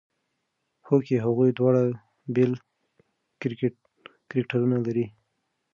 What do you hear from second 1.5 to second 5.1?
دواړه بېل کرکټرونه لري.